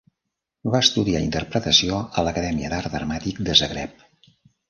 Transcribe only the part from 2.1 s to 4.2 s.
l'Acadèmia d'Art Dramàtic de Zagreb.